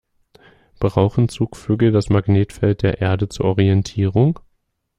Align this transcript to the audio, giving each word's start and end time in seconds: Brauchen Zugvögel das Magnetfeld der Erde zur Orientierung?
Brauchen 0.79 1.29
Zugvögel 1.29 1.91
das 1.91 2.09
Magnetfeld 2.09 2.81
der 2.81 3.01
Erde 3.01 3.29
zur 3.29 3.45
Orientierung? 3.45 4.39